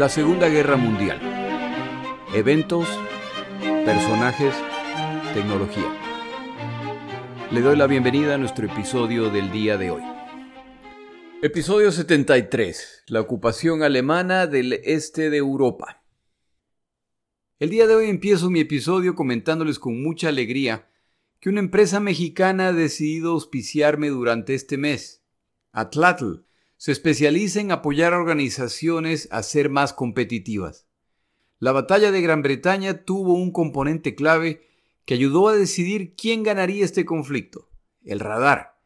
[0.00, 1.20] La Segunda Guerra Mundial.
[2.32, 2.88] Eventos,
[3.84, 4.54] personajes,
[5.34, 5.94] tecnología.
[7.50, 10.02] Le doy la bienvenida a nuestro episodio del día de hoy.
[11.42, 13.04] Episodio 73.
[13.08, 16.02] La ocupación alemana del este de Europa.
[17.58, 20.88] El día de hoy empiezo mi episodio comentándoles con mucha alegría
[21.40, 25.22] que una empresa mexicana ha decidido auspiciarme durante este mes.
[25.72, 26.46] Atlatl
[26.80, 30.86] se especializa en apoyar a organizaciones a ser más competitivas.
[31.58, 34.62] La batalla de Gran Bretaña tuvo un componente clave
[35.04, 37.68] que ayudó a decidir quién ganaría este conflicto,
[38.02, 38.80] el radar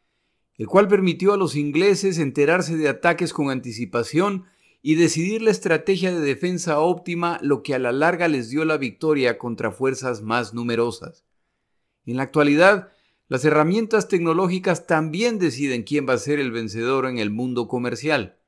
[0.56, 4.44] el cual permitió a los ingleses enterarse de ataques con anticipación
[4.82, 8.76] y decidir la estrategia de defensa óptima, lo que a la larga les dio la
[8.76, 11.24] victoria contra fuerzas más numerosas.
[12.06, 12.92] En la actualidad,
[13.28, 18.38] las herramientas tecnológicas también deciden quién va a ser el vencedor en el mundo comercial.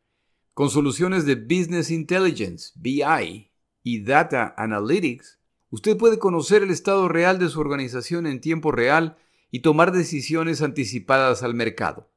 [0.53, 3.51] Con soluciones de Business Intelligence, BI,
[3.83, 5.39] y Data Analytics,
[5.71, 9.17] usted puede conocer el estado real de su organización en tiempo real
[9.53, 12.11] y tomar decisiones anticipadas al mercado.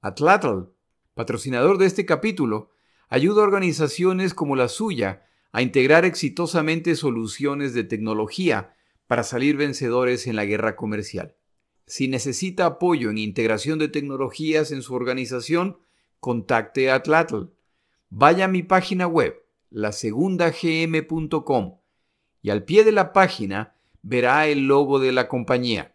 [0.00, 0.70] Atlatl,
[1.14, 2.70] patrocinador de este capítulo,
[3.08, 8.76] ayuda a organizaciones como la suya a integrar exitosamente soluciones de tecnología
[9.08, 11.34] para salir vencedores en la guerra comercial.
[11.86, 15.78] Si necesita apoyo en integración de tecnologías en su organización,
[16.18, 17.44] contacte a Atlatl.
[18.10, 21.78] Vaya a mi página web, lasegundagm.com,
[22.42, 25.94] y al pie de la página verá el logo de la compañía.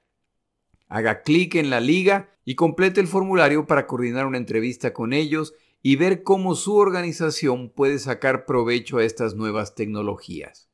[0.87, 5.53] Haga clic en la liga y complete el formulario para coordinar una entrevista con ellos
[5.81, 10.69] y ver cómo su organización puede sacar provecho a estas nuevas tecnologías.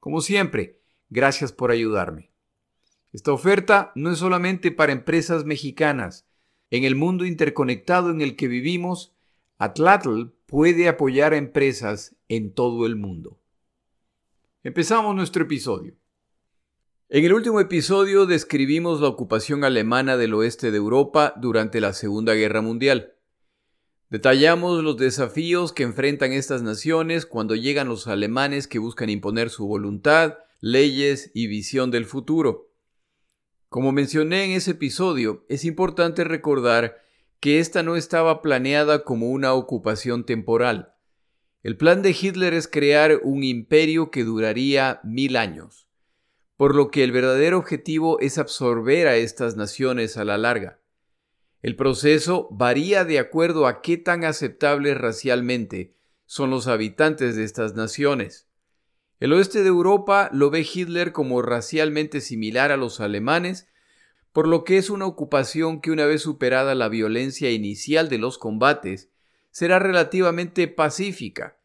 [0.00, 2.27] Como siempre, gracias por ayudarme.
[3.18, 6.24] Esta oferta no es solamente para empresas mexicanas.
[6.70, 9.12] En el mundo interconectado en el que vivimos,
[9.58, 13.40] Atlatl puede apoyar a empresas en todo el mundo.
[14.62, 15.96] Empezamos nuestro episodio.
[17.08, 22.34] En el último episodio describimos la ocupación alemana del oeste de Europa durante la Segunda
[22.34, 23.14] Guerra Mundial.
[24.10, 29.66] Detallamos los desafíos que enfrentan estas naciones cuando llegan los alemanes que buscan imponer su
[29.66, 32.67] voluntad, leyes y visión del futuro.
[33.68, 37.02] Como mencioné en ese episodio, es importante recordar
[37.40, 40.94] que esta no estaba planeada como una ocupación temporal.
[41.62, 45.88] El plan de Hitler es crear un imperio que duraría mil años
[46.58, 50.80] por lo que el verdadero objetivo es absorber a estas naciones a la larga.
[51.62, 55.94] El proceso varía de acuerdo a qué tan aceptables racialmente
[56.26, 58.47] son los habitantes de estas naciones.
[59.20, 63.68] El oeste de Europa lo ve Hitler como racialmente similar a los alemanes,
[64.32, 68.38] por lo que es una ocupación que una vez superada la violencia inicial de los
[68.38, 69.10] combates,
[69.50, 71.58] será relativamente pacífica,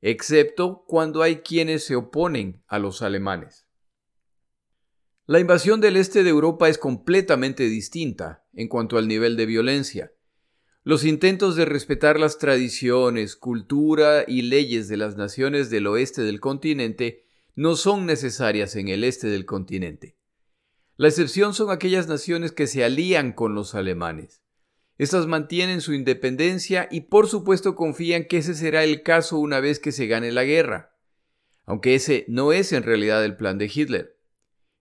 [0.00, 3.66] excepto cuando hay quienes se oponen a los alemanes.
[5.26, 10.12] La invasión del este de Europa es completamente distinta en cuanto al nivel de violencia.
[10.82, 16.40] Los intentos de respetar las tradiciones, cultura y leyes de las naciones del oeste del
[16.40, 20.16] continente no son necesarias en el este del continente.
[20.96, 24.42] La excepción son aquellas naciones que se alían con los alemanes.
[24.96, 29.80] Estas mantienen su independencia y por supuesto confían que ese será el caso una vez
[29.80, 30.96] que se gane la guerra,
[31.66, 34.18] aunque ese no es en realidad el plan de Hitler.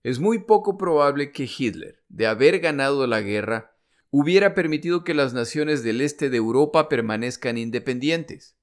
[0.04, 3.76] Es muy poco probable que Hitler, de haber ganado la guerra,
[4.12, 8.56] hubiera permitido que las naciones del este de Europa permanezcan independientes.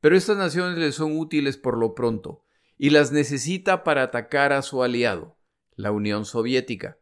[0.00, 2.44] Pero estas naciones le son útiles por lo pronto,
[2.78, 5.38] y las necesita para atacar a su aliado,
[5.76, 6.98] la Unión Soviética.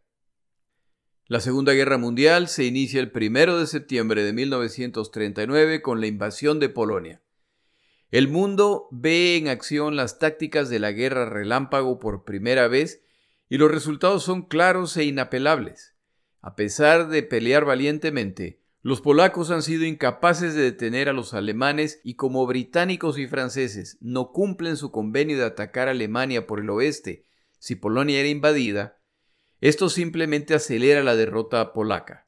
[1.26, 6.58] La Segunda Guerra Mundial se inicia el 1 de septiembre de 1939 con la invasión
[6.58, 7.22] de Polonia.
[8.10, 13.04] El mundo ve en acción las tácticas de la guerra relámpago por primera vez
[13.48, 15.94] y los resultados son claros e inapelables.
[16.40, 22.00] A pesar de pelear valientemente, los polacos han sido incapaces de detener a los alemanes
[22.02, 26.70] y como británicos y franceses no cumplen su convenio de atacar a Alemania por el
[26.70, 27.26] oeste
[27.60, 28.98] si Polonia era invadida,
[29.60, 32.26] esto simplemente acelera la derrota polaca.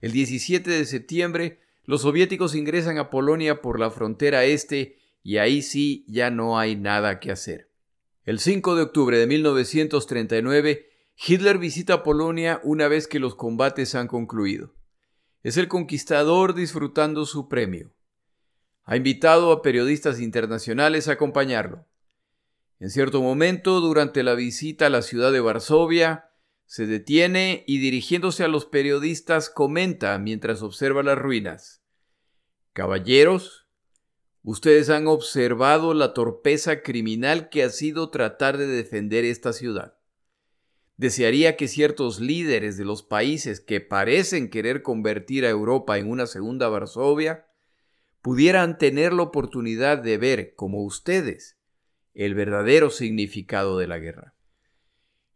[0.00, 5.62] El 17 de septiembre, los soviéticos ingresan a Polonia por la frontera este y ahí
[5.62, 7.70] sí ya no hay nada que hacer.
[8.24, 10.90] El 5 de octubre de 1939,
[11.24, 14.74] Hitler visita Polonia una vez que los combates han concluido.
[15.44, 17.92] Es el conquistador disfrutando su premio.
[18.82, 21.86] Ha invitado a periodistas internacionales a acompañarlo.
[22.80, 26.30] En cierto momento, durante la visita a la ciudad de Varsovia,
[26.66, 31.84] se detiene y dirigiéndose a los periodistas comenta mientras observa las ruinas.
[32.72, 33.62] Caballeros,
[34.44, 39.94] Ustedes han observado la torpeza criminal que ha sido tratar de defender esta ciudad.
[41.02, 46.28] Desearía que ciertos líderes de los países que parecen querer convertir a Europa en una
[46.28, 47.44] segunda Varsovia
[48.20, 51.58] pudieran tener la oportunidad de ver, como ustedes,
[52.14, 54.36] el verdadero significado de la guerra.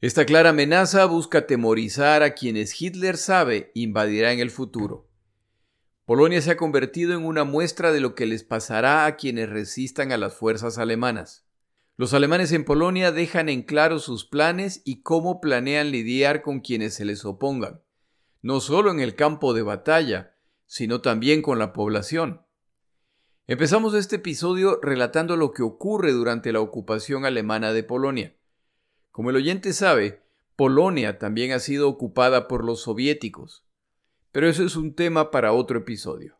[0.00, 5.10] Esta clara amenaza busca atemorizar a quienes Hitler sabe invadirá en el futuro.
[6.04, 10.12] Polonia se ha convertido en una muestra de lo que les pasará a quienes resistan
[10.12, 11.45] a las fuerzas alemanas.
[11.98, 16.92] Los alemanes en Polonia dejan en claro sus planes y cómo planean lidiar con quienes
[16.92, 17.80] se les opongan,
[18.42, 20.34] no solo en el campo de batalla,
[20.66, 22.42] sino también con la población.
[23.46, 28.36] Empezamos este episodio relatando lo que ocurre durante la ocupación alemana de Polonia.
[29.10, 30.22] Como el oyente sabe,
[30.54, 33.64] Polonia también ha sido ocupada por los soviéticos.
[34.32, 36.36] Pero eso es un tema para otro episodio.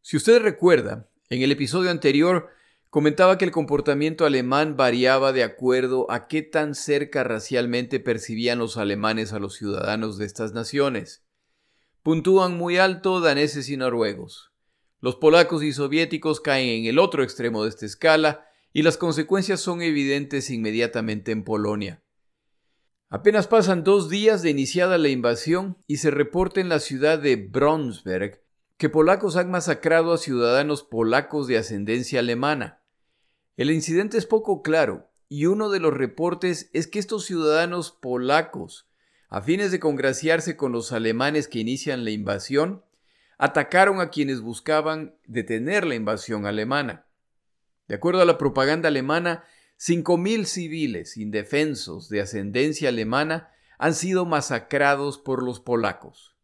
[0.00, 2.48] Si usted recuerda, en el episodio anterior
[2.90, 8.76] comentaba que el comportamiento alemán variaba de acuerdo a qué tan cerca racialmente percibían los
[8.76, 11.24] alemanes a los ciudadanos de estas naciones.
[12.02, 14.52] Puntúan muy alto daneses y noruegos.
[15.00, 19.60] Los polacos y soviéticos caen en el otro extremo de esta escala y las consecuencias
[19.60, 22.02] son evidentes inmediatamente en Polonia.
[23.08, 27.36] Apenas pasan dos días de iniciada la invasión y se reporta en la ciudad de
[27.36, 28.42] Bronsberg
[28.76, 32.82] que polacos han masacrado a ciudadanos polacos de ascendencia alemana.
[33.56, 38.86] El incidente es poco claro y uno de los reportes es que estos ciudadanos polacos,
[39.28, 42.84] a fines de congraciarse con los alemanes que inician la invasión,
[43.38, 47.06] atacaron a quienes buscaban detener la invasión alemana.
[47.88, 49.44] De acuerdo a la propaganda alemana,
[49.78, 56.35] 5.000 civiles indefensos de ascendencia alemana han sido masacrados por los polacos.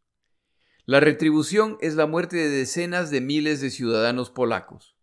[0.84, 4.96] La retribución es la muerte de decenas de miles de ciudadanos polacos.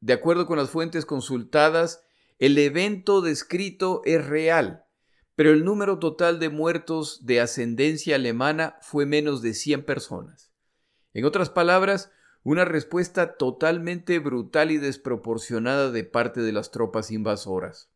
[0.00, 2.02] De acuerdo con las fuentes consultadas,
[2.38, 4.86] el evento descrito es real,
[5.34, 10.52] pero el número total de muertos de ascendencia alemana fue menos de 100 personas.
[11.12, 12.10] En otras palabras,
[12.42, 17.90] una respuesta totalmente brutal y desproporcionada de parte de las tropas invasoras.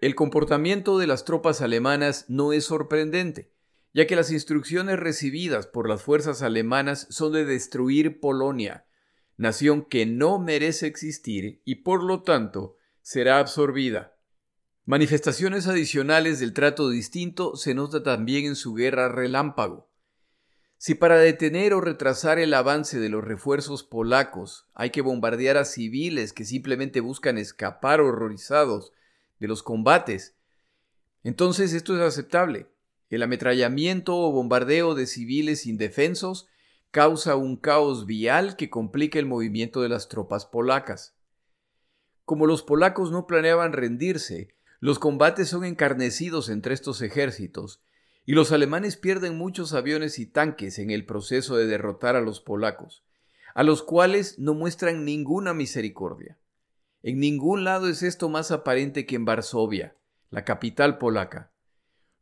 [0.00, 3.52] El comportamiento de las tropas alemanas no es sorprendente,
[3.96, 8.84] ya que las instrucciones recibidas por las fuerzas alemanas son de destruir Polonia,
[9.38, 14.14] nación que no merece existir y por lo tanto será absorbida.
[14.84, 19.88] Manifestaciones adicionales del trato distinto se nota también en su guerra relámpago.
[20.76, 25.64] Si para detener o retrasar el avance de los refuerzos polacos hay que bombardear a
[25.64, 28.92] civiles que simplemente buscan escapar horrorizados
[29.40, 30.36] de los combates,
[31.24, 32.66] entonces esto es aceptable.
[33.08, 36.48] El ametrallamiento o bombardeo de civiles indefensos
[36.90, 41.14] causa un caos vial que complica el movimiento de las tropas polacas.
[42.24, 47.80] Como los polacos no planeaban rendirse, los combates son encarnecidos entre estos ejércitos
[48.24, 52.40] y los alemanes pierden muchos aviones y tanques en el proceso de derrotar a los
[52.40, 53.04] polacos,
[53.54, 56.36] a los cuales no muestran ninguna misericordia.
[57.02, 59.96] En ningún lado es esto más aparente que en Varsovia,
[60.30, 61.52] la capital polaca.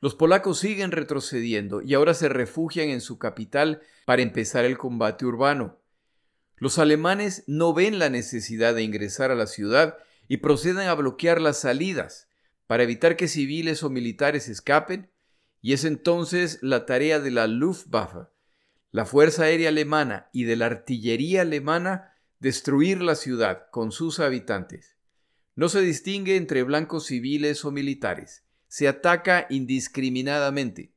[0.01, 5.25] Los polacos siguen retrocediendo y ahora se refugian en su capital para empezar el combate
[5.25, 5.81] urbano.
[6.57, 9.99] Los alemanes no ven la necesidad de ingresar a la ciudad
[10.29, 12.29] y proceden a bloquear las salidas
[12.67, 15.11] para evitar que civiles o militares escapen
[15.61, 18.29] y es entonces la tarea de la Luftwaffe,
[18.91, 24.97] la Fuerza Aérea Alemana y de la artillería alemana destruir la ciudad con sus habitantes.
[25.57, 28.44] No se distingue entre blancos civiles o militares,
[28.75, 30.93] se ataca indiscriminadamente.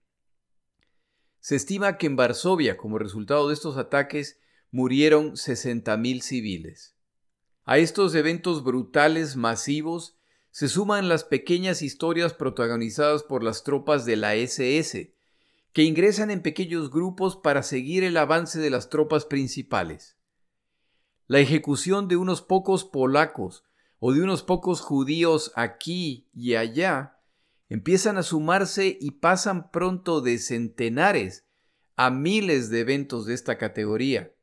[1.39, 4.39] Se estima que en Varsovia, como resultado de estos ataques,
[4.71, 6.95] murieron 60.000 civiles.
[7.65, 10.17] A estos eventos brutales masivos
[10.49, 15.13] se suman las pequeñas historias protagonizadas por las tropas de la SS,
[15.71, 20.17] que ingresan en pequeños grupos para seguir el avance de las tropas principales.
[21.27, 23.65] La ejecución de unos pocos polacos
[23.99, 27.16] o de unos pocos judíos aquí y allá
[27.69, 31.45] empiezan a sumarse y pasan pronto de centenares
[31.95, 34.33] a miles de eventos de esta categoría.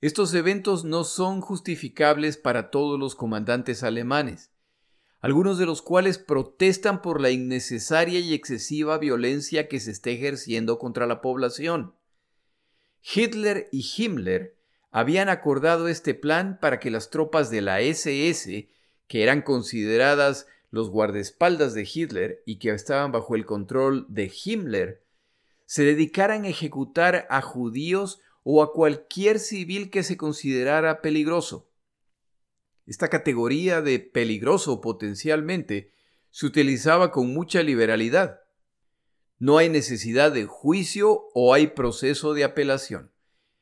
[0.00, 4.50] Estos eventos no son justificables para todos los comandantes alemanes
[5.24, 10.78] algunos de los cuales protestan por la innecesaria y excesiva violencia que se está ejerciendo
[10.78, 11.94] contra la población.
[13.02, 14.54] Hitler y Himmler
[14.90, 18.68] habían acordado este plan para que las tropas de la SS,
[19.06, 25.04] que eran consideradas los guardaespaldas de Hitler y que estaban bajo el control de Himmler,
[25.66, 31.70] se dedicaran a ejecutar a judíos o a cualquier civil que se considerara peligroso.
[32.86, 35.92] Esta categoría de peligroso potencialmente
[36.30, 38.40] se utilizaba con mucha liberalidad.
[39.38, 43.12] No hay necesidad de juicio o hay proceso de apelación.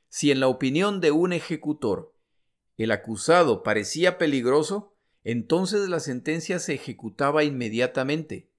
[0.08, 2.14] Si en la opinión de un ejecutor
[2.78, 4.91] el acusado parecía peligroso,
[5.24, 8.50] entonces la sentencia se ejecutaba inmediatamente.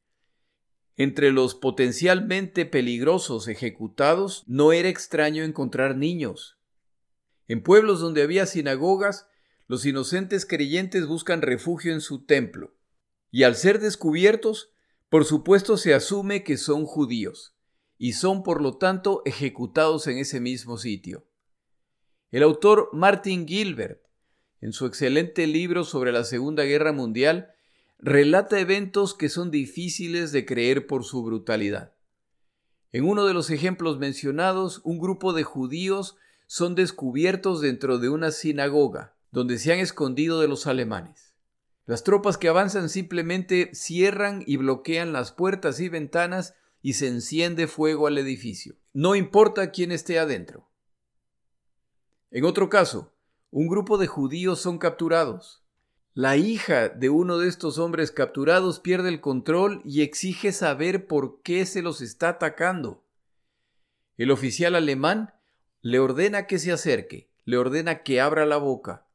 [0.95, 6.59] Entre los potencialmente peligrosos ejecutados no era extraño encontrar niños.
[7.47, 9.27] En pueblos donde había sinagogas,
[9.67, 12.75] los inocentes creyentes buscan refugio en su templo,
[13.31, 14.71] y al ser descubiertos,
[15.09, 17.55] por supuesto se asume que son judíos,
[17.97, 21.25] y son por lo tanto ejecutados en ese mismo sitio.
[22.31, 24.02] El autor Martin Gilbert,
[24.63, 27.53] en su excelente libro sobre la Segunda Guerra Mundial,
[27.99, 31.91] relata eventos que son difíciles de creer por su brutalidad.
[32.93, 36.15] En uno de los ejemplos mencionados, un grupo de judíos
[36.47, 41.33] son descubiertos dentro de una sinagoga, donde se han escondido de los alemanes.
[41.85, 47.67] Las tropas que avanzan simplemente cierran y bloquean las puertas y ventanas y se enciende
[47.67, 48.77] fuego al edificio.
[48.93, 50.69] No importa quién esté adentro.
[52.31, 53.12] En otro caso,
[53.53, 55.63] un grupo de judíos son capturados.
[56.15, 61.43] La hija de uno de estos hombres capturados pierde el control y exige saber por
[61.43, 63.05] qué se los está atacando.
[64.17, 65.35] El oficial alemán
[65.81, 69.05] le ordena que se acerque, le ordena que abra la boca.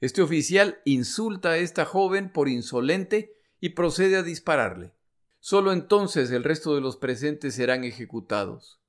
[0.00, 4.94] Este oficial insulta a esta joven por insolente y procede a dispararle.
[5.40, 8.80] Solo entonces el resto de los presentes serán ejecutados.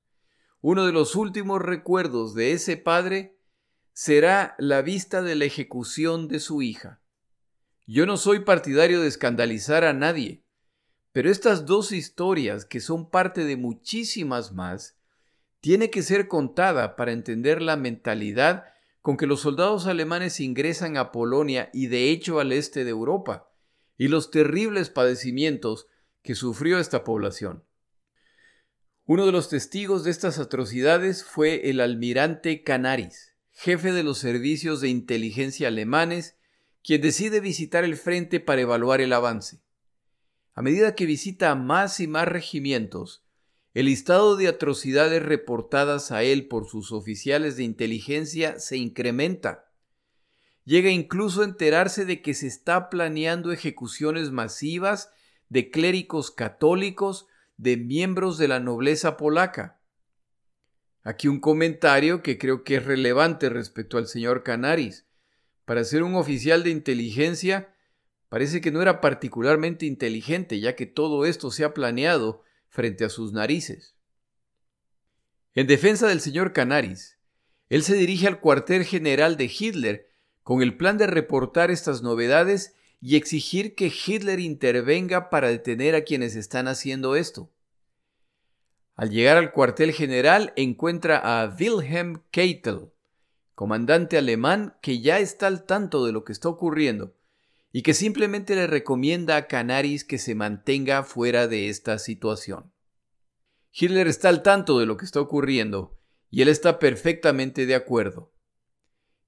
[0.62, 3.36] Uno de los últimos recuerdos de ese padre
[3.94, 7.00] será la vista de la ejecución de su hija.
[7.86, 10.42] Yo no soy partidario de escandalizar a nadie,
[11.12, 14.98] pero estas dos historias, que son parte de muchísimas más,
[15.60, 18.64] tiene que ser contada para entender la mentalidad
[19.00, 23.48] con que los soldados alemanes ingresan a Polonia y de hecho al este de Europa,
[23.96, 25.86] y los terribles padecimientos
[26.22, 27.64] que sufrió esta población.
[29.04, 34.80] Uno de los testigos de estas atrocidades fue el almirante Canaris, jefe de los servicios
[34.80, 36.36] de inteligencia alemanes,
[36.82, 39.62] quien decide visitar el frente para evaluar el avance.
[40.54, 43.24] A medida que visita más y más regimientos,
[43.72, 49.72] el listado de atrocidades reportadas a él por sus oficiales de inteligencia se incrementa.
[50.64, 55.10] Llega incluso a enterarse de que se está planeando ejecuciones masivas
[55.48, 59.80] de clérigos católicos de miembros de la nobleza polaca.
[61.04, 65.04] Aquí un comentario que creo que es relevante respecto al señor Canaris.
[65.66, 67.74] Para ser un oficial de inteligencia,
[68.30, 73.10] parece que no era particularmente inteligente, ya que todo esto se ha planeado frente a
[73.10, 73.94] sus narices.
[75.54, 77.18] En defensa del señor Canaris,
[77.68, 80.10] él se dirige al cuartel general de Hitler
[80.42, 86.02] con el plan de reportar estas novedades y exigir que Hitler intervenga para detener a
[86.02, 87.53] quienes están haciendo esto.
[88.96, 92.92] Al llegar al cuartel general encuentra a Wilhelm Keitel,
[93.54, 97.14] comandante alemán que ya está al tanto de lo que está ocurriendo
[97.72, 102.72] y que simplemente le recomienda a Canaris que se mantenga fuera de esta situación.
[103.72, 105.98] Hitler está al tanto de lo que está ocurriendo
[106.30, 108.32] y él está perfectamente de acuerdo.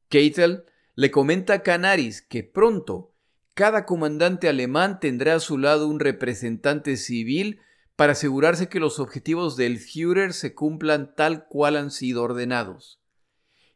[0.09, 3.13] Keitel le comenta a Canaris que pronto
[3.55, 7.59] cada comandante alemán tendrá a su lado un representante civil
[7.97, 13.01] para asegurarse que los objetivos del Führer se cumplan tal cual han sido ordenados.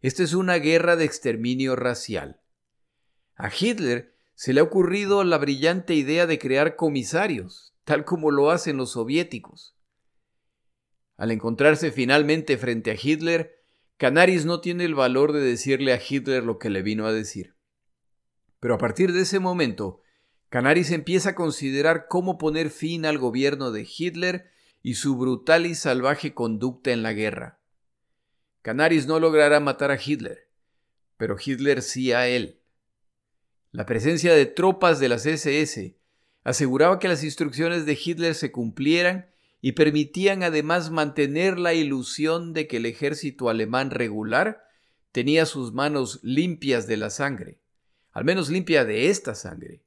[0.02, 2.40] Esta es una guerra de exterminio racial.
[3.34, 8.50] A Hitler se le ha ocurrido la brillante idea de crear comisarios, tal como lo
[8.50, 9.74] hacen los soviéticos.
[11.16, 13.54] Al encontrarse finalmente frente a Hitler,
[13.96, 17.54] Canaris no tiene el valor de decirle a Hitler lo que le vino a decir.
[18.58, 20.00] Pero a partir de ese momento,
[20.50, 24.50] Canaris empieza a considerar cómo poner fin al gobierno de Hitler
[24.82, 27.60] y su brutal y salvaje conducta en la guerra.
[28.62, 30.48] Canaris no logrará matar a Hitler,
[31.16, 32.58] pero Hitler sí a él.
[33.70, 35.96] La presencia de tropas de las SS
[36.42, 39.30] aseguraba que las instrucciones de Hitler se cumplieran
[39.60, 44.64] y permitían además mantener la ilusión de que el ejército alemán regular
[45.12, 47.60] tenía sus manos limpias de la sangre,
[48.10, 49.84] al menos limpia de esta sangre.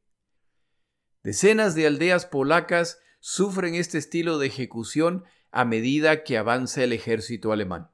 [1.23, 7.51] Decenas de aldeas polacas sufren este estilo de ejecución a medida que avanza el ejército
[7.51, 7.89] alemán.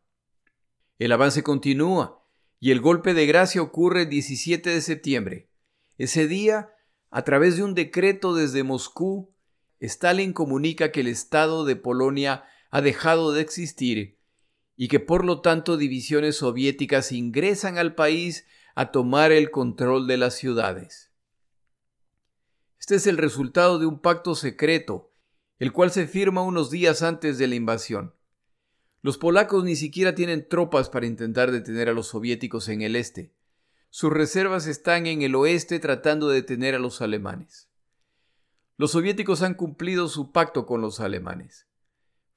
[0.97, 2.25] El avance continúa
[2.59, 5.49] y el golpe de gracia ocurre el 17 de septiembre,
[5.99, 6.69] ese día,
[7.11, 9.33] a través de un decreto desde Moscú,
[9.81, 14.17] Stalin comunica que el Estado de Polonia ha dejado de existir
[14.77, 18.45] y que por lo tanto divisiones soviéticas ingresan al país
[18.75, 21.08] a tomar el control de las ciudades.
[22.79, 25.11] Este es el resultado de un pacto secreto,
[25.59, 28.15] el cual se firma unos días antes de la invasión.
[29.01, 33.33] Los polacos ni siquiera tienen tropas para intentar detener a los soviéticos en el este.
[33.89, 37.69] Sus reservas están en el oeste tratando de detener a los alemanes.
[38.77, 41.67] Los soviéticos han cumplido su pacto con los alemanes.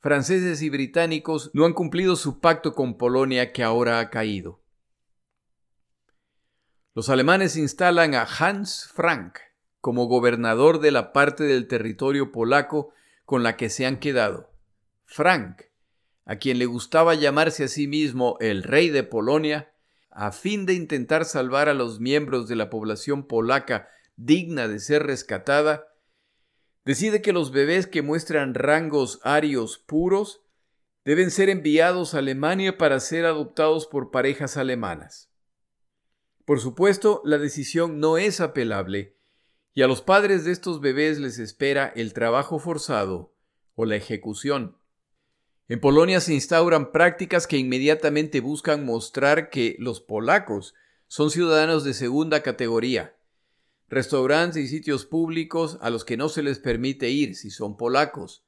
[0.01, 4.61] Franceses y británicos no han cumplido su pacto con Polonia que ahora ha caído.
[6.95, 9.39] Los alemanes instalan a Hans Frank
[9.83, 14.55] como gobernador de la parte del territorio polaco con la que se han quedado.
[15.05, 15.63] Frank,
[16.25, 19.75] a quien le gustaba llamarse a sí mismo el rey de Polonia,
[20.09, 25.03] a fin de intentar salvar a los miembros de la población polaca digna de ser
[25.03, 25.89] rescatada,
[26.85, 30.45] decide que los bebés que muestran rangos arios puros
[31.05, 35.29] deben ser enviados a Alemania para ser adoptados por parejas alemanas.
[36.45, 39.17] Por supuesto, la decisión no es apelable
[39.75, 43.35] y a los padres de estos bebés les espera el trabajo forzado
[43.75, 44.77] o la ejecución.
[45.69, 50.75] En Polonia se instauran prácticas que inmediatamente buscan mostrar que los polacos
[51.07, 53.17] son ciudadanos de segunda categoría.
[53.89, 58.45] Restaurantes y sitios públicos a los que no se les permite ir si son polacos,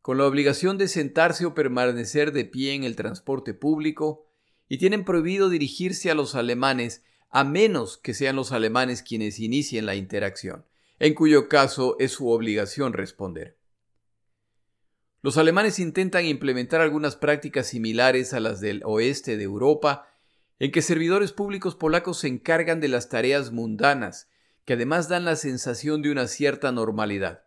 [0.00, 4.26] con la obligación de sentarse o permanecer de pie en el transporte público,
[4.68, 7.02] y tienen prohibido dirigirse a los alemanes
[7.34, 10.64] a menos que sean los alemanes quienes inicien la interacción,
[11.00, 13.58] en cuyo caso es su obligación responder.
[15.20, 20.06] Los alemanes intentan implementar algunas prácticas similares a las del oeste de Europa,
[20.60, 24.28] en que servidores públicos polacos se encargan de las tareas mundanas,
[24.64, 27.42] que además dan la sensación de una cierta normalidad.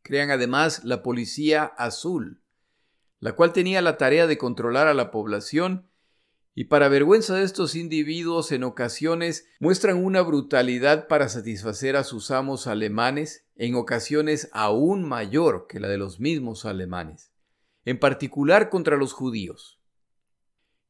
[0.00, 2.40] Crean además la Policía Azul,
[3.20, 5.90] la cual tenía la tarea de controlar a la población
[6.58, 12.30] y para vergüenza de estos individuos en ocasiones muestran una brutalidad para satisfacer a sus
[12.30, 17.30] amos alemanes, en ocasiones aún mayor que la de los mismos alemanes,
[17.84, 19.82] en particular contra los judíos.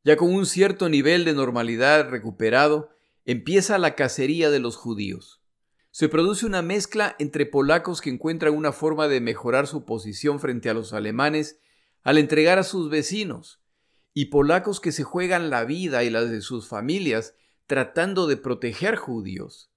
[0.05, 2.91] Ya con un cierto nivel de normalidad recuperado,
[3.25, 5.43] empieza la cacería de los judíos.
[5.91, 10.71] Se produce una mezcla entre polacos que encuentran una forma de mejorar su posición frente
[10.71, 11.59] a los alemanes
[12.05, 13.66] al entregar a sus vecinos,
[14.19, 17.35] y polacos que se juegan la vida y las de sus familias
[17.67, 19.71] tratando de proteger judíos.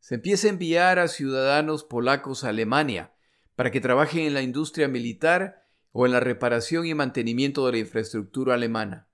[0.00, 3.14] Se empieza a enviar a ciudadanos polacos a Alemania
[3.54, 7.78] para que trabajen en la industria militar o en la reparación y mantenimiento de la
[7.78, 9.08] infraestructura alemana.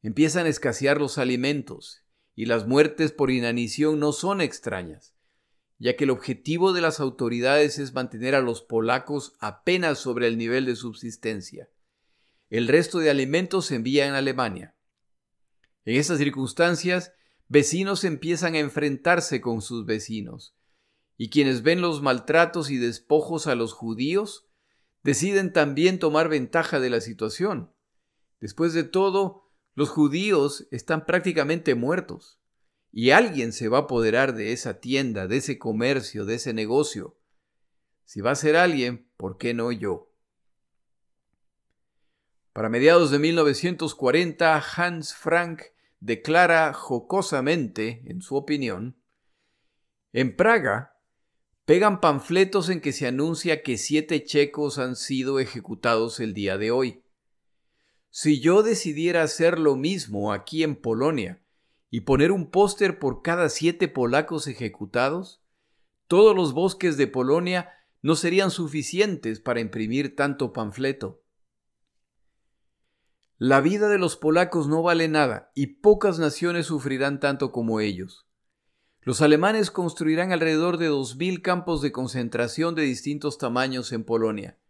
[0.00, 5.14] Empiezan a escasear los alimentos y las muertes por inanición no son extrañas,
[5.78, 10.38] ya que el objetivo de las autoridades es mantener a los polacos apenas sobre el
[10.38, 11.68] nivel de subsistencia.
[12.52, 14.76] El resto de alimentos se envía a Alemania.
[15.86, 17.14] En estas circunstancias,
[17.48, 20.54] vecinos empiezan a enfrentarse con sus vecinos,
[21.16, 24.50] y quienes ven los maltratos y despojos a los judíos,
[25.02, 27.72] deciden también tomar ventaja de la situación.
[28.38, 32.38] Después de todo, los judíos están prácticamente muertos,
[32.90, 37.18] y alguien se va a apoderar de esa tienda, de ese comercio, de ese negocio.
[38.04, 40.11] Si va a ser alguien, ¿por qué no yo?
[42.52, 45.62] Para mediados de 1940, Hans Frank
[46.00, 48.96] declara jocosamente, en su opinión,
[50.12, 50.98] en Praga
[51.64, 56.70] pegan panfletos en que se anuncia que siete checos han sido ejecutados el día de
[56.70, 57.02] hoy.
[58.10, 61.40] Si yo decidiera hacer lo mismo aquí en Polonia
[61.88, 65.40] y poner un póster por cada siete polacos ejecutados,
[66.08, 67.70] todos los bosques de Polonia
[68.02, 71.21] no serían suficientes para imprimir tanto panfleto.
[73.44, 78.24] La vida de los polacos no vale nada y pocas naciones sufrirán tanto como ellos.
[79.00, 84.60] Los alemanes construirán alrededor de 2.000 campos de concentración de distintos tamaños en Polonia.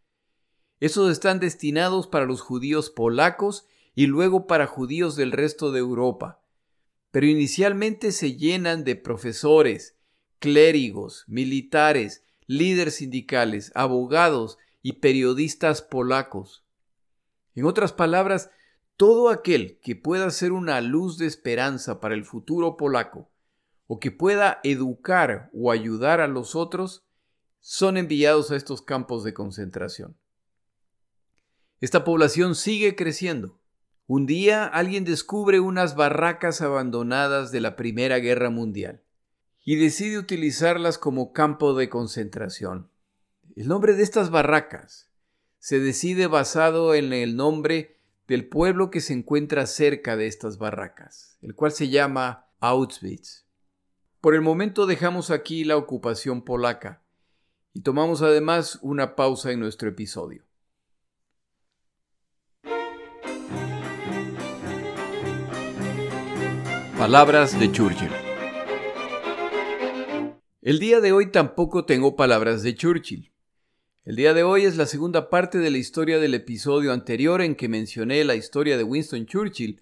[0.81, 6.41] Estos están destinados para los judíos polacos y luego para judíos del resto de Europa.
[7.11, 9.99] Pero inicialmente se llenan de profesores,
[10.39, 16.65] clérigos, militares, líderes sindicales, abogados y periodistas polacos.
[17.55, 18.49] En otras palabras,
[18.97, 23.31] todo aquel que pueda ser una luz de esperanza para el futuro polaco
[23.87, 27.05] o que pueda educar o ayudar a los otros,
[27.61, 30.17] son enviados a estos campos de concentración.
[31.81, 33.59] Esta población sigue creciendo.
[34.07, 39.03] Un día alguien descubre unas barracas abandonadas de la Primera Guerra Mundial
[39.65, 42.91] y decide utilizarlas como campo de concentración.
[43.57, 45.11] El nombre de estas barracas
[45.59, 48.01] se decide basado en el nombre
[48.33, 53.45] del pueblo que se encuentra cerca de estas barracas, el cual se llama Auschwitz.
[54.23, 57.03] Por el momento dejamos aquí la ocupación polaca
[57.75, 60.47] y tomamos además una pausa en nuestro episodio.
[66.97, 68.13] Palabras de Churchill.
[70.63, 73.32] El día de hoy tampoco tengo palabras de Churchill.
[74.05, 77.55] El día de hoy es la segunda parte de la historia del episodio anterior en
[77.55, 79.81] que mencioné la historia de Winston Churchill,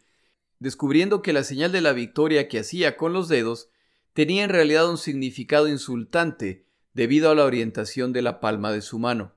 [0.58, 3.70] descubriendo que la señal de la victoria que hacía con los dedos
[4.12, 8.98] tenía en realidad un significado insultante debido a la orientación de la palma de su
[8.98, 9.36] mano.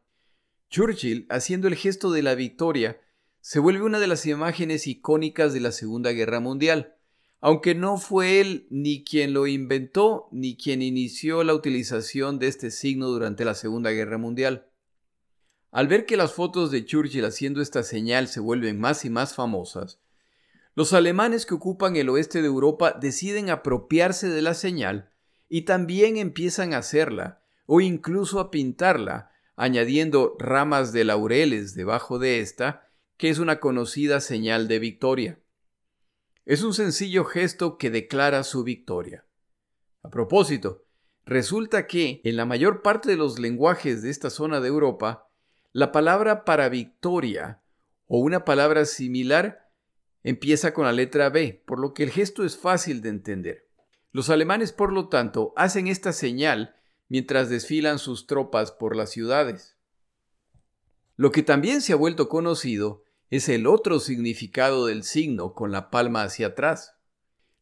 [0.70, 3.00] Churchill, haciendo el gesto de la victoria,
[3.40, 6.98] se vuelve una de las imágenes icónicas de la Segunda Guerra Mundial,
[7.40, 12.70] aunque no fue él ni quien lo inventó ni quien inició la utilización de este
[12.70, 14.68] signo durante la Segunda Guerra Mundial.
[15.74, 19.34] Al ver que las fotos de Churchill haciendo esta señal se vuelven más y más
[19.34, 20.00] famosas,
[20.76, 25.10] los alemanes que ocupan el oeste de Europa deciden apropiarse de la señal
[25.50, 32.40] y también empiezan a hacerla, o incluso a pintarla, añadiendo ramas de laureles debajo de
[32.40, 35.40] esta, que es una conocida señal de victoria.
[36.46, 39.26] Es un sencillo gesto que declara su victoria.
[40.04, 40.86] A propósito,
[41.26, 45.32] resulta que en la mayor parte de los lenguajes de esta zona de Europa,
[45.74, 47.62] la palabra para victoria
[48.06, 49.72] o una palabra similar
[50.22, 53.68] empieza con la letra B, por lo que el gesto es fácil de entender.
[54.12, 56.76] Los alemanes, por lo tanto, hacen esta señal
[57.10, 59.76] mientras desfilan sus tropas por las ciudades.
[61.16, 65.90] Lo que también se ha vuelto conocido es el otro significado del signo con la
[65.90, 66.96] palma hacia atrás.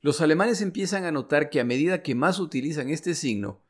[0.02, 3.63] Los alemanes empiezan a notar que a medida que más utilizan este signo,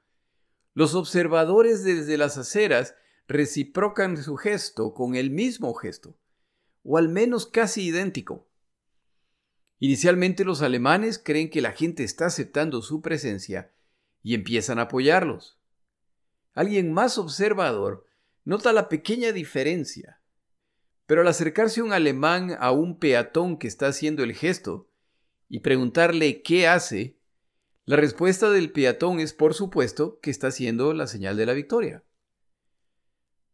[0.74, 2.96] los observadores desde las aceras
[3.28, 6.18] reciprocan su gesto con el mismo gesto,
[6.84, 8.48] o al menos casi idéntico.
[9.80, 13.72] Inicialmente los alemanes creen que la gente está aceptando su presencia
[14.22, 15.60] y empiezan a apoyarlos.
[16.54, 18.06] Alguien más observador
[18.44, 20.22] nota la pequeña diferencia
[21.12, 24.90] pero al acercarse un alemán a un peatón que está haciendo el gesto
[25.50, 27.18] y preguntarle qué hace,
[27.84, 32.06] la respuesta del peatón es por supuesto que está haciendo la señal de la victoria.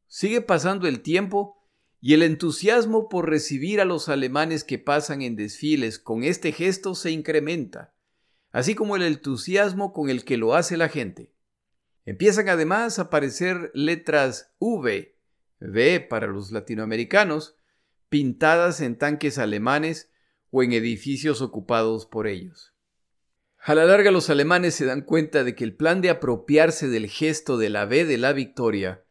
[0.07, 1.57] Sigue pasando el tiempo
[1.99, 6.95] y el entusiasmo por recibir a los alemanes que pasan en desfiles con este gesto
[6.95, 7.93] se incrementa,
[8.51, 11.33] así como el entusiasmo con el que lo hace la gente.
[12.05, 15.17] Empiezan además a aparecer letras V
[15.59, 17.55] V para los latinoamericanos,
[18.09, 20.11] pintadas en tanques alemanes
[20.51, 22.73] o en edificios ocupados por ellos.
[23.59, 27.09] A la larga los alemanes se dan cuenta de que el plan de apropiarse del
[27.09, 29.03] gesto de la V de la victoria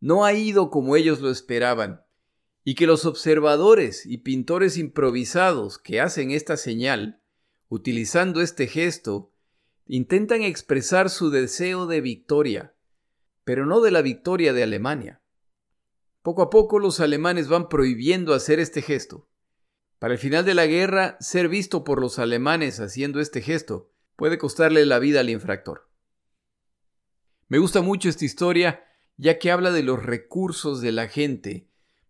[0.00, 2.02] no ha ido como ellos lo esperaban,
[2.64, 7.22] y que los observadores y pintores improvisados que hacen esta señal,
[7.68, 9.32] utilizando este gesto,
[9.86, 12.74] intentan expresar su deseo de victoria,
[13.44, 15.22] pero no de la victoria de Alemania.
[16.22, 19.28] Poco a poco los alemanes van prohibiendo hacer este gesto.
[19.98, 24.36] Para el final de la guerra, ser visto por los alemanes haciendo este gesto puede
[24.36, 25.88] costarle la vida al infractor.
[27.48, 28.84] Me gusta mucho esta historia
[29.18, 31.68] ya que habla de los recursos de la gente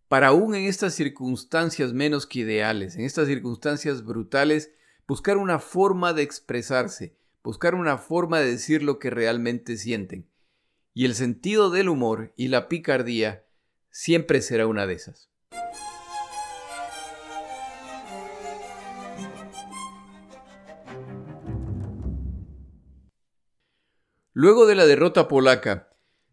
[0.09, 4.73] para aún en estas circunstancias menos que ideales, en estas circunstancias brutales,
[5.07, 10.29] buscar una forma de expresarse, buscar una forma de decir lo que realmente sienten.
[10.95, 13.45] Y el sentido del humor y la picardía
[13.91, 15.31] siempre será una de esas.
[24.33, 25.88] Luego de la derrota polaca,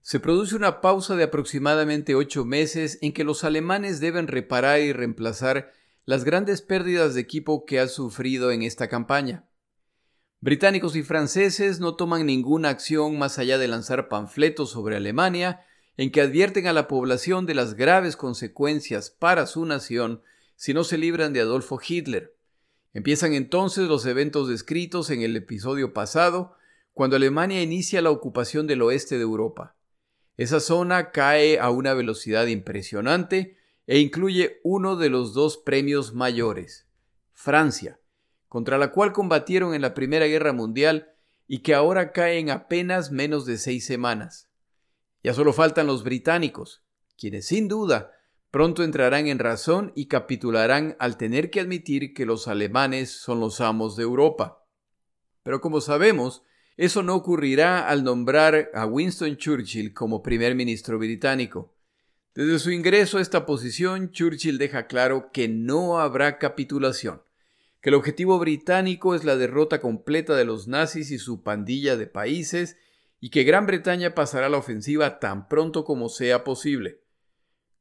[0.05, 4.93] se produce una pausa de aproximadamente ocho meses en que los alemanes deben reparar y
[4.93, 5.71] reemplazar
[6.05, 9.45] las grandes pérdidas de equipo que ha sufrido en esta campaña.
[10.41, 15.65] Británicos y franceses no toman ninguna acción más allá de lanzar panfletos sobre Alemania
[15.97, 20.21] en que advierten a la población de las graves consecuencias para su nación
[20.55, 22.35] si no se libran de Adolfo Hitler.
[22.93, 26.55] Empiezan entonces los eventos descritos en el episodio pasado,
[26.93, 29.74] cuando Alemania inicia la ocupación del oeste de Europa.
[30.37, 36.87] Esa zona cae a una velocidad impresionante e incluye uno de los dos premios mayores,
[37.33, 37.99] Francia,
[38.49, 41.13] contra la cual combatieron en la Primera Guerra Mundial
[41.47, 44.49] y que ahora cae en apenas menos de seis semanas.
[45.23, 46.83] Ya solo faltan los británicos,
[47.17, 48.11] quienes sin duda
[48.51, 53.59] pronto entrarán en razón y capitularán al tener que admitir que los alemanes son los
[53.59, 54.65] amos de Europa.
[55.43, 56.43] Pero como sabemos,
[56.77, 61.73] eso no ocurrirá al nombrar a Winston Churchill como primer ministro británico.
[62.33, 67.21] Desde su ingreso a esta posición, Churchill deja claro que no habrá capitulación,
[67.79, 72.07] que el objetivo británico es la derrota completa de los nazis y su pandilla de
[72.07, 72.75] países
[73.21, 76.99] y que Gran Bretaña pasará la ofensiva tan pronto como sea posible.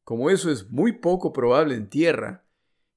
[0.05, 2.45] Como eso es muy poco probable en tierra,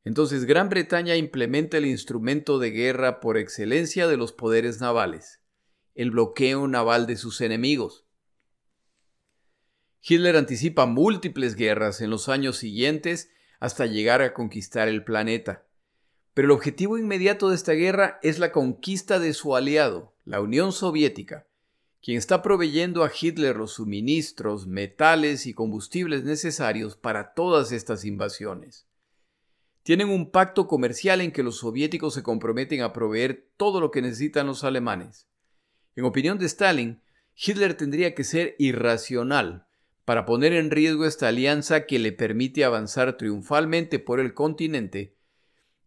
[0.04, 5.42] entonces Gran Bretaña implementa el instrumento de guerra por excelencia de los poderes navales,
[5.98, 8.06] el bloqueo naval de sus enemigos.
[10.02, 15.66] Hitler anticipa múltiples guerras en los años siguientes hasta llegar a conquistar el planeta.
[16.36, 20.72] Pero el objetivo inmediato de esta guerra es la conquista de su aliado, la Unión
[20.72, 21.48] Soviética,
[22.00, 28.86] quien está proveyendo a Hitler los suministros, metales y combustibles necesarios para todas estas invasiones.
[29.82, 34.04] Tienen un pacto comercial en que los soviéticos se comprometen a proveer todo lo que
[34.04, 35.28] necesitan los alemanes.
[35.98, 37.02] En opinión de Stalin,
[37.36, 39.66] Hitler tendría que ser irracional
[40.06, 45.18] para poner en riesgo esta alianza que le permite avanzar triunfalmente por el continente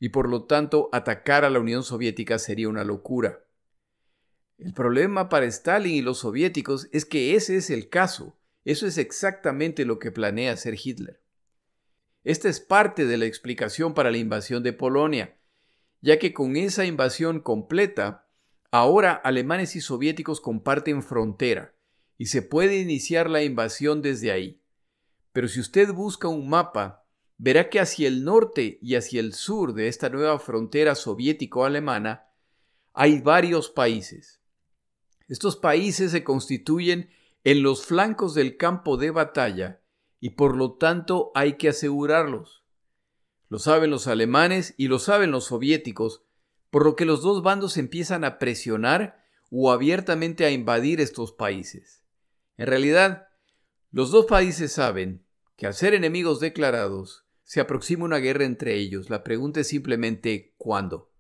[0.01, 3.45] y por lo tanto atacar a la Unión Soviética sería una locura.
[4.59, 8.99] El problema para Stalin y los soviéticos es que ese es el caso, eso es
[8.99, 11.23] exactamente lo que planea hacer Hitler.
[12.25, 15.37] Esta es parte de la explicación para la invasión de Polonia,
[16.01, 18.27] ya que con esa invasión completa,
[18.71, 21.75] ahora alemanes y soviéticos comparten frontera,
[22.19, 24.61] y se puede iniciar la invasión desde ahí.
[25.33, 27.07] Pero si usted busca un mapa,
[27.39, 32.27] verá que hacia el norte y hacia el sur de esta nueva frontera soviético-alemana
[32.93, 34.41] hay varios países.
[35.29, 37.11] Estos países se constituyen
[37.45, 39.81] en los flancos del campo de batalla
[40.21, 42.65] y por lo tanto hay que asegurarlos.
[43.49, 46.25] Lo saben los alemanes y lo saben los soviéticos,
[46.71, 52.05] por lo que los dos bandos empiezan a presionar o abiertamente a invadir estos países.
[52.57, 53.29] En realidad,
[53.91, 55.25] los dos países saben
[55.57, 59.11] que al ser enemigos declarados, se aproxima una guerra entre ellos.
[59.11, 61.11] La pregunta es simplemente ¿cuándo?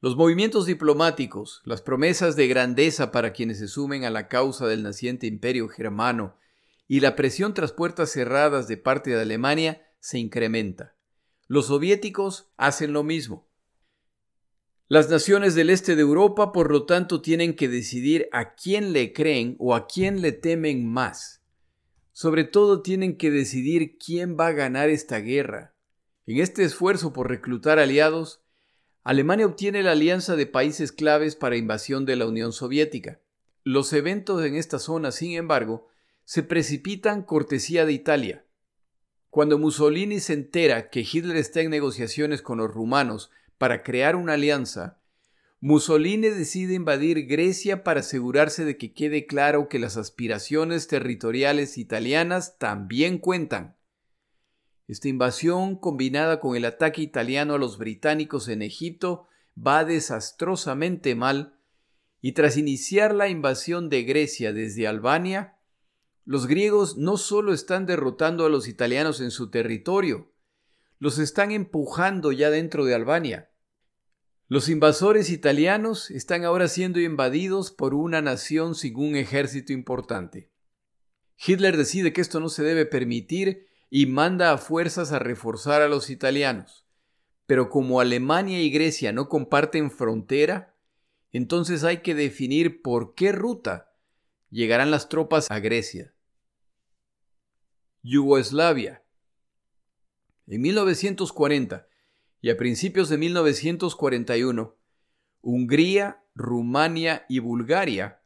[0.00, 4.82] Los movimientos diplomáticos, las promesas de grandeza para quienes se sumen a la causa del
[4.82, 6.36] naciente imperio germano
[6.88, 10.94] y la presión tras puertas cerradas de parte de Alemania se incrementa.
[11.46, 13.46] Los soviéticos hacen lo mismo.
[14.86, 19.14] Las naciones del este de Europa, por lo tanto, tienen que decidir a quién le
[19.14, 21.42] creen o a quién le temen más.
[22.12, 25.74] Sobre todo tienen que decidir quién va a ganar esta guerra.
[26.26, 28.42] En este esfuerzo por reclutar aliados,
[29.04, 33.20] Alemania obtiene la alianza de países claves para invasión de la Unión Soviética.
[33.62, 35.88] Los eventos en esta zona, sin embargo,
[36.24, 38.44] se precipitan cortesía de Italia.
[39.30, 44.34] Cuando Mussolini se entera que Hitler está en negociaciones con los rumanos para crear una
[44.34, 45.00] alianza,
[45.60, 52.58] Mussolini decide invadir Grecia para asegurarse de que quede claro que las aspiraciones territoriales italianas
[52.58, 53.74] también cuentan.
[54.88, 61.58] Esta invasión, combinada con el ataque italiano a los británicos en Egipto, va desastrosamente mal,
[62.20, 65.56] y tras iniciar la invasión de Grecia desde Albania,
[66.26, 70.33] los griegos no solo están derrotando a los italianos en su territorio,
[71.04, 73.50] los están empujando ya dentro de Albania.
[74.48, 80.50] Los invasores italianos están ahora siendo invadidos por una nación sin un ejército importante.
[81.36, 85.88] Hitler decide que esto no se debe permitir y manda a fuerzas a reforzar a
[85.88, 86.86] los italianos.
[87.44, 90.74] Pero como Alemania y Grecia no comparten frontera,
[91.32, 93.92] entonces hay que definir por qué ruta
[94.48, 96.14] llegarán las tropas a Grecia.
[98.02, 99.03] Yugoslavia
[100.46, 101.88] en 1940
[102.40, 104.76] y a principios de 1941,
[105.40, 108.20] Hungría, Rumania y Bulgaria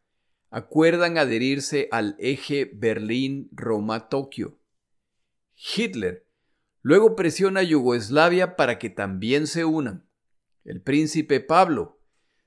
[0.51, 4.59] acuerdan adherirse al eje Berlín-Roma-Tokio.
[5.55, 6.27] Hitler
[6.83, 10.09] luego presiona a Yugoslavia para que también se unan.
[10.65, 12.01] El príncipe Pablo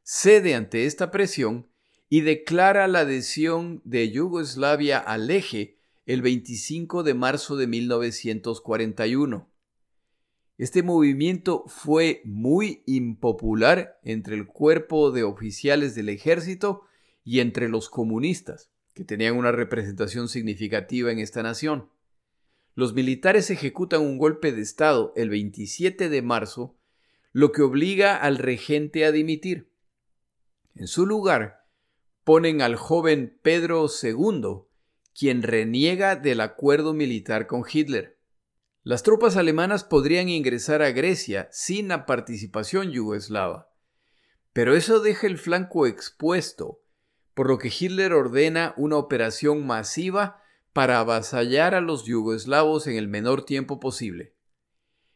[0.03, 1.69] cede ante esta presión
[2.10, 9.51] y declara la adhesión de Yugoslavia al eje el 25 de marzo de 1941.
[10.58, 16.84] Este movimiento fue muy impopular entre el cuerpo de oficiales del ejército
[17.24, 21.90] y entre los comunistas, que tenían una representación significativa en esta nación.
[22.76, 26.78] Los militares ejecutan un golpe de Estado el 27 de marzo,
[27.34, 29.70] lo que obliga al regente a dimitir.
[30.76, 31.66] En su lugar,
[32.24, 34.64] ponen al joven Pedro II,
[35.18, 38.18] quien reniega del acuerdo militar con Hitler.
[38.84, 43.70] Las tropas alemanas podrían ingresar a Grecia sin la participación yugoslava.
[44.54, 46.82] Pero eso deja el flanco expuesto,
[47.36, 50.41] por lo que Hitler ordena una operación masiva
[50.74, 54.34] para avasallar a los yugoslavos en el menor tiempo posible.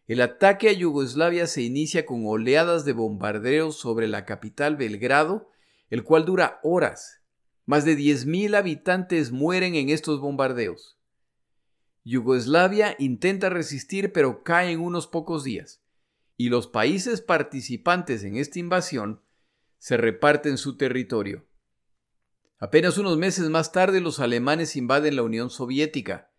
[0.05, 5.49] El ataque a Yugoslavia se inicia con oleadas de bombardeos sobre la capital Belgrado,
[5.89, 7.21] el cual dura horas.
[7.65, 10.99] Más de 10.000 habitantes mueren en estos bombardeos.
[12.07, 15.81] Yugoslavia intenta resistir pero cae en unos pocos días,
[16.37, 19.21] y los países participantes en esta invasión
[19.79, 21.47] se reparten su territorio.
[22.59, 26.29] Apenas unos meses más tarde los alemanes invaden la Unión Soviética,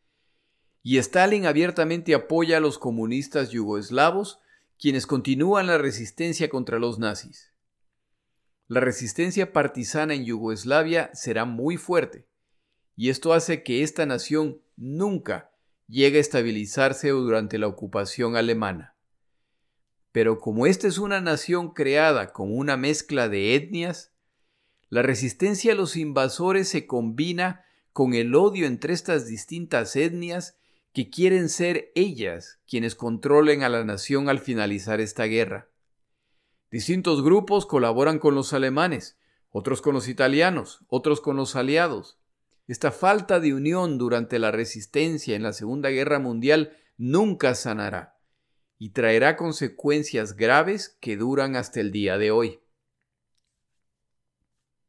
[0.85, 4.39] y Stalin abiertamente apoya a los comunistas yugoslavos,
[4.79, 7.53] quienes continúan la resistencia contra los nazis.
[8.69, 12.29] La resistencia partisana en Yugoslavia será muy fuerte,
[12.95, 15.51] y esto hace que esta nación nunca
[15.89, 18.95] llegue a estabilizarse durante la ocupación alemana.
[20.13, 24.13] Pero como esta es una nación creada con una mezcla de etnias,
[24.89, 30.57] la resistencia a los invasores se combina con el odio entre estas distintas etnias
[30.93, 35.69] que quieren ser ellas quienes controlen a la nación al finalizar esta guerra.
[36.71, 39.19] Distintos grupos colaboran con los alemanes,
[39.51, 42.19] otros con los italianos, otros con los aliados.
[42.67, 48.19] Esta falta de unión durante la resistencia en la Segunda Guerra Mundial nunca sanará
[48.79, 52.61] y traerá consecuencias graves que duran hasta el día de hoy.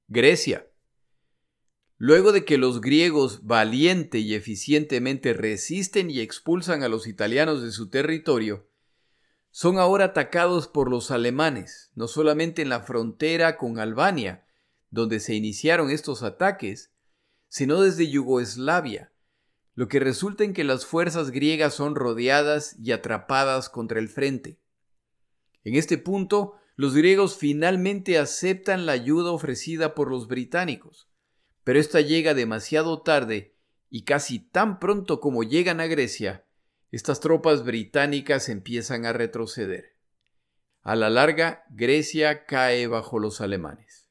[0.08, 0.68] Grecia
[2.00, 7.72] Luego de que los griegos valiente y eficientemente resisten y expulsan a los italianos de
[7.72, 8.68] su territorio,
[9.50, 14.46] son ahora atacados por los alemanes, no solamente en la frontera con Albania,
[14.92, 16.92] donde se iniciaron estos ataques,
[17.50, 19.12] sino desde Yugoslavia,
[19.76, 24.60] lo que resulta en que las fuerzas griegas son rodeadas y atrapadas contra el frente.
[25.64, 31.08] En este punto, los griegos finalmente aceptan la ayuda ofrecida por los británicos
[31.68, 33.54] pero esta llega demasiado tarde
[33.90, 36.46] y casi tan pronto como llegan a Grecia,
[36.94, 39.98] estas tropas británicas empiezan a retroceder.
[40.82, 44.07] A la larga, Grecia cae bajo los alemanes.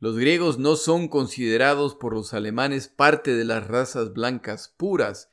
[0.00, 5.32] Los griegos no son considerados por los alemanes parte de las razas blancas puras,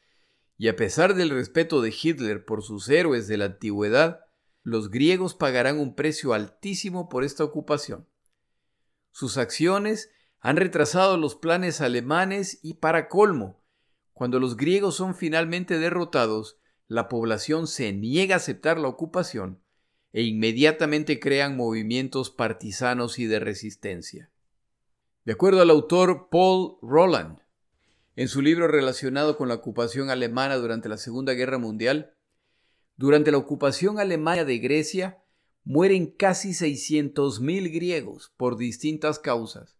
[0.58, 4.22] y a pesar del respeto de Hitler por sus héroes de la antigüedad,
[4.64, 8.08] los griegos pagarán un precio altísimo por esta ocupación.
[9.12, 13.64] Sus acciones han retrasado los planes alemanes y para colmo,
[14.14, 19.62] cuando los griegos son finalmente derrotados, la población se niega a aceptar la ocupación
[20.14, 24.32] e inmediatamente crean movimientos partisanos y de resistencia.
[25.26, 27.40] De acuerdo al autor Paul Roland,
[28.16, 32.14] en su libro relacionado con la ocupación alemana durante la Segunda Guerra Mundial,
[32.96, 35.24] durante la ocupación alemana de Grecia
[35.64, 39.80] mueren casi 600.000 griegos por distintas causas,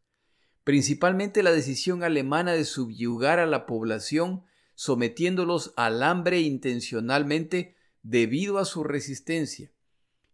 [0.64, 8.66] principalmente la decisión alemana de subyugar a la población sometiéndolos al hambre intencionalmente debido a
[8.66, 9.72] su resistencia,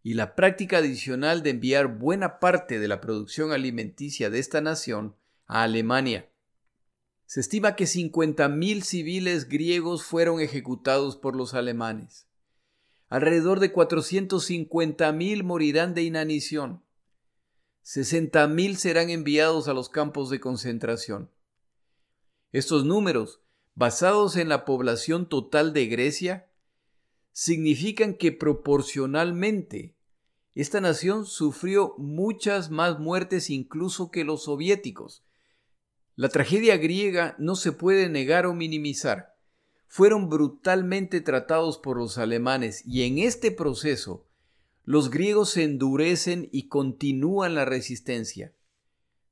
[0.03, 5.15] y la práctica adicional de enviar buena parte de la producción alimenticia de esta nación
[5.45, 6.29] a Alemania.
[7.25, 12.27] Se estima que 50.000 civiles griegos fueron ejecutados por los alemanes.
[13.09, 16.83] Alrededor de 450.000 morirán de inanición.
[17.85, 21.29] 60.000 serán enviados a los campos de concentración.
[22.51, 23.41] Estos números,
[23.75, 26.50] basados en la población total de Grecia,
[27.31, 29.95] significan que proporcionalmente
[30.53, 35.23] esta nación sufrió muchas más muertes incluso que los soviéticos.
[36.15, 39.33] La tragedia griega no se puede negar o minimizar.
[39.87, 44.25] Fueron brutalmente tratados por los alemanes y en este proceso
[44.83, 48.53] los griegos se endurecen y continúan la resistencia.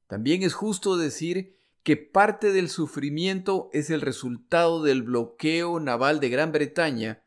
[0.08, 6.30] También es justo decir que parte del sufrimiento es el resultado del bloqueo naval de
[6.30, 7.24] Gran Bretaña,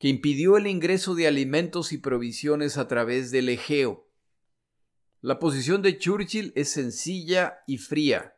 [0.00, 4.08] que impidió el ingreso de alimentos y provisiones a través del Egeo.
[5.20, 8.34] La posición de Churchill es sencilla y fría.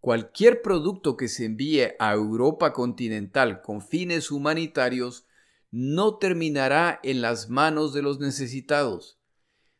[0.00, 5.26] Cualquier producto que se envíe a Europa continental con fines humanitarios
[5.70, 9.18] no terminará en las manos de los necesitados.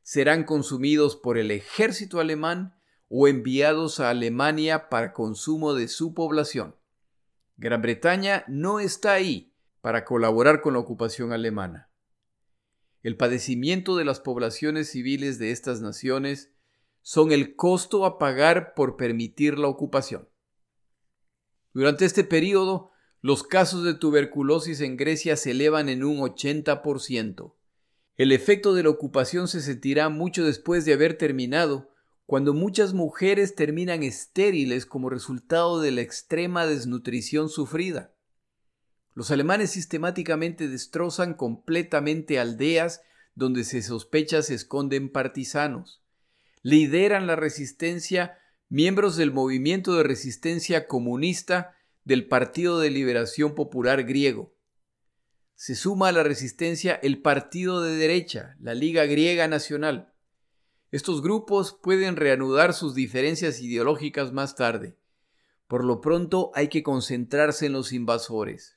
[0.02, 2.74] Serán consumidos por el ejército alemán
[3.10, 6.74] o enviados a Alemania para consumo de su población.
[7.58, 9.52] Gran Bretaña no está ahí
[9.86, 11.88] para colaborar con la ocupación alemana.
[13.04, 16.50] El padecimiento de las poblaciones civiles de estas naciones
[17.02, 20.28] son el costo a pagar por permitir la ocupación.
[21.72, 27.54] Durante este periodo, los casos de tuberculosis en Grecia se elevan en un 80%.
[28.16, 31.92] El efecto de la ocupación se sentirá mucho después de haber terminado,
[32.24, 38.15] cuando muchas mujeres terminan estériles como resultado de la extrema desnutrición sufrida.
[39.16, 43.00] Los alemanes sistemáticamente destrozan completamente aldeas
[43.34, 46.02] donde se sospecha se esconden partisanos.
[46.60, 48.38] Lideran la resistencia
[48.68, 54.52] miembros del movimiento de resistencia comunista del Partido de Liberación Popular griego.
[55.54, 60.12] Se suma a la resistencia el Partido de Derecha, la Liga Griega Nacional.
[60.90, 64.98] Estos grupos pueden reanudar sus diferencias ideológicas más tarde.
[65.68, 68.76] Por lo pronto hay que concentrarse en los invasores.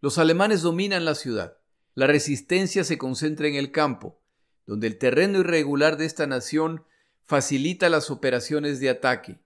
[0.00, 1.58] Los alemanes dominan la ciudad.
[1.94, 4.20] La resistencia se concentra en el campo,
[4.64, 6.84] donde el terreno irregular de esta nación
[7.24, 9.40] facilita las operaciones de ataque.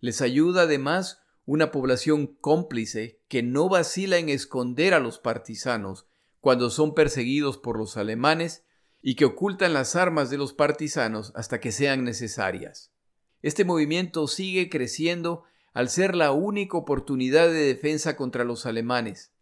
[0.00, 6.06] Les ayuda además una población cómplice que no vacila en esconder a los partisanos
[6.40, 8.64] cuando son perseguidos por los alemanes
[9.00, 12.92] y que ocultan las armas de los partisanos hasta que sean necesarias.
[13.40, 19.33] Este movimiento sigue creciendo al ser la única oportunidad de defensa contra los alemanes.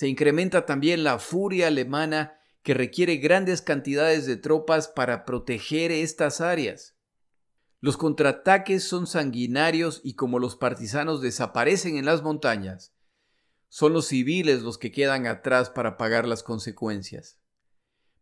[0.00, 6.40] Se incrementa también la furia alemana que requiere grandes cantidades de tropas para proteger estas
[6.40, 6.96] áreas.
[7.80, 12.94] Los contraataques son sanguinarios y como los partisanos desaparecen en las montañas,
[13.68, 17.38] son los civiles los que quedan atrás para pagar las consecuencias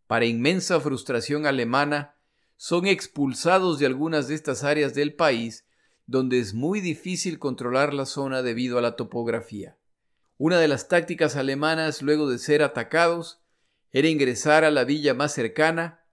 [0.09, 2.17] para inmensa frustración alemana,
[2.57, 5.65] son expulsados de algunas de estas áreas del país
[6.07, 9.78] donde es muy difícil controlar la zona debido a la topografía.
[10.39, 13.43] Una de las tácticas alemanas luego de ser atacados
[13.91, 16.05] era ingresar a la villa más cercana,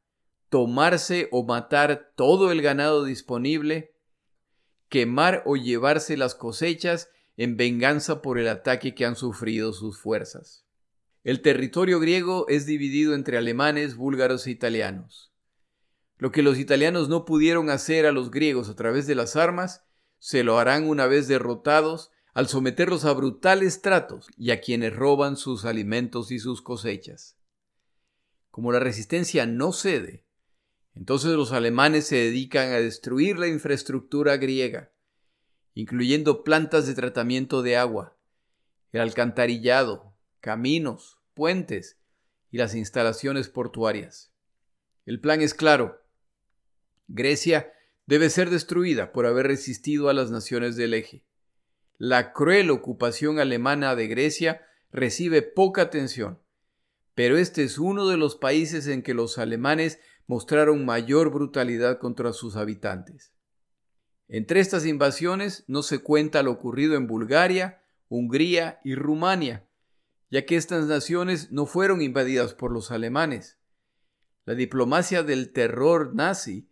[0.50, 3.94] tomarse o matar todo el ganado disponible,
[4.90, 10.66] quemar o llevarse las cosechas en venganza por el ataque que han sufrido sus fuerzas.
[11.24, 15.34] El territorio griego es dividido entre alemanes, búlgaros e italianos.
[16.18, 19.86] Lo que los italianos no pudieron hacer a los griegos a través de las armas,
[20.18, 25.38] se lo harán una vez derrotados al someterlos a brutales tratos y a quienes roban
[25.38, 27.38] sus alimentos y sus cosechas.
[28.52, 30.26] Como la resistencia no cede,
[30.96, 34.92] entonces los alemanes se dedican a destruir la infraestructura griega,
[35.76, 38.18] incluyendo plantas de tratamiento de agua,
[38.92, 41.98] el alcantarillado, caminos, puentes
[42.52, 44.34] y las instalaciones portuarias.
[45.06, 46.02] El plan es claro.
[47.08, 47.72] Grecia
[48.08, 51.24] debe ser destruida por haber resistido a las naciones del eje.
[51.98, 56.40] La cruel ocupación alemana de Grecia recibe poca atención,
[57.14, 62.34] pero este es uno de los países en que los alemanes mostraron mayor brutalidad contra
[62.34, 63.32] sus habitantes.
[64.28, 69.68] Entre estas invasiones no se cuenta lo ocurrido en Bulgaria, Hungría y Rumania,
[70.30, 73.58] ya que estas naciones no fueron invadidas por los alemanes.
[74.46, 76.68] La diplomacia del terror nazi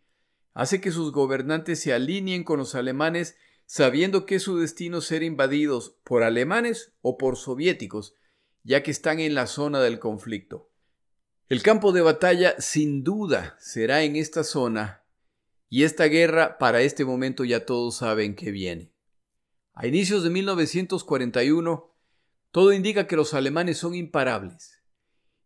[0.53, 5.97] hace que sus gobernantes se alineen con los alemanes sabiendo que su destino ser invadidos
[6.03, 8.15] por alemanes o por soviéticos,
[8.63, 10.69] ya que están en la zona del conflicto.
[11.49, 15.03] El campo de batalla sin duda será en esta zona
[15.69, 18.93] y esta guerra para este momento ya todos saben que viene.
[19.73, 21.95] A inicios de 1941,
[22.51, 24.83] todo indica que los alemanes son imparables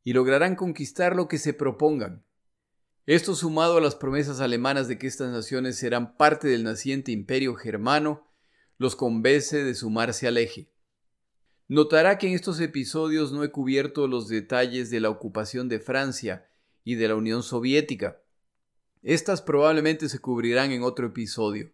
[0.04, 2.27] y lograrán conquistar lo que se propongan.
[3.08, 7.56] Esto sumado a las promesas alemanas de que estas naciones serán parte del naciente imperio
[7.56, 8.28] germano,
[8.78, 10.70] los convence de sumarse al eje.
[11.70, 16.50] Notará que en estos episodios no he cubierto los detalles de la ocupación de Francia
[16.84, 18.22] y de la Unión Soviética.
[19.04, 21.72] Estas probablemente se cubrirán en otro episodio.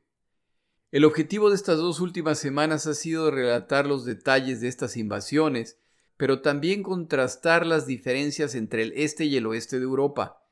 [0.91, 5.79] El objetivo de estas dos últimas semanas ha sido relatar los detalles de estas invasiones,
[6.15, 10.42] pero también contrastar las diferencias entre el este y el oeste de Europa.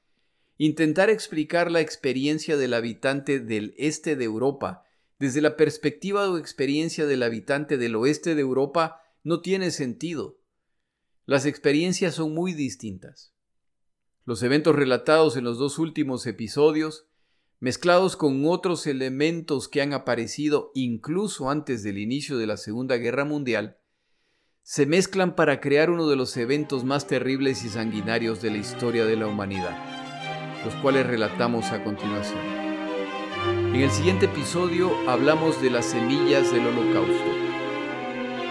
[0.63, 4.83] Intentar explicar la experiencia del habitante del este de Europa
[5.17, 10.37] desde la perspectiva o experiencia del habitante del oeste de Europa no tiene sentido.
[11.25, 13.33] Las experiencias son muy distintas.
[14.23, 17.07] Los eventos relatados en los dos últimos episodios
[17.59, 23.25] mezclados con otros elementos que han aparecido incluso antes del inicio de la Segunda Guerra
[23.25, 23.79] Mundial,
[24.61, 29.05] se mezclan para crear uno de los eventos más terribles y sanguinarios de la historia
[29.05, 30.00] de la humanidad,
[30.63, 32.39] los cuales relatamos a continuación.
[33.73, 37.31] En el siguiente episodio hablamos de las semillas del holocausto.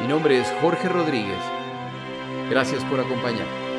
[0.01, 1.39] Mi nombre es Jorge Rodríguez.
[2.49, 3.71] Gracias por acompañarme.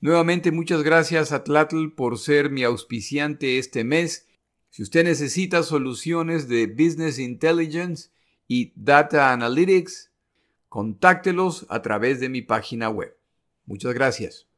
[0.00, 4.26] Nuevamente muchas gracias a Tlatl por ser mi auspiciante este mes.
[4.70, 8.08] Si usted necesita soluciones de Business Intelligence
[8.48, 10.10] y Data Analytics,
[10.70, 13.19] contáctelos a través de mi página web.
[13.70, 14.49] Muchas gracias.